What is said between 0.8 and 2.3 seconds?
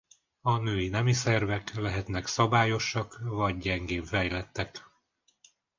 nemi szervek lehetnek